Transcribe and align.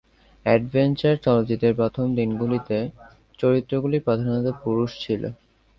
Adventure 0.45 1.15
চলচ্চিত্রের 1.25 1.73
প্রথম 1.75 2.05
দিনগুলিতে, 2.15 2.77
চরিত্রগুলি 3.39 3.97
প্রধানত 3.99 4.47
পুরুষ 4.63 4.91
ছিল। 5.03 5.21